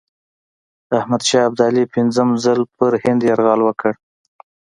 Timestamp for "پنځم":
1.93-2.27